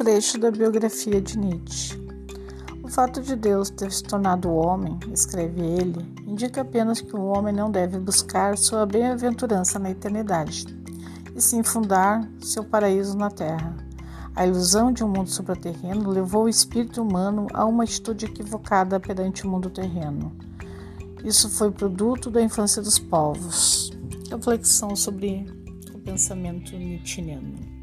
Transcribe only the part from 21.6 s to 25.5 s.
produto da infância dos povos. Reflexão sobre